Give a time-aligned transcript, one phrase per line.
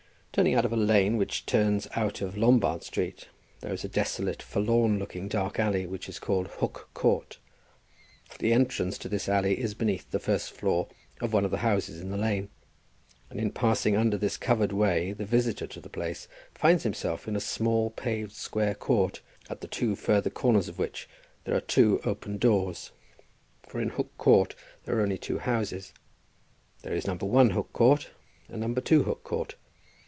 [0.33, 3.27] Turning out of a lane which turns out of Lombard Street,
[3.59, 7.37] there is a desolate, forlorn looking, dark alley, which is called Hook Court.
[8.39, 10.87] The entrance to this alley is beneath the first floor
[11.19, 12.47] of one of the houses in the lane,
[13.29, 17.35] and in passing under this covered way the visitor to the place finds himself in
[17.35, 21.09] a small paved square court, at the two further corners of which
[21.43, 22.91] there are two open doors;
[23.67, 24.55] for in Hook Court
[24.85, 25.91] there are only two houses.
[26.83, 27.15] There is No.
[27.15, 28.11] 1, Hook Court,
[28.47, 28.73] and No.
[28.73, 29.55] 2, Hook Court.